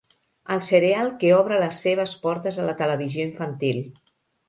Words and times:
El 0.55 0.63
cereal 0.67 1.11
que 1.25 1.29
obre 1.35 1.61
les 1.65 1.83
seves 1.89 2.17
portes 2.25 2.61
a 2.65 2.69
la 2.71 2.77
televisió 2.83 3.31
infantil. 3.33 3.89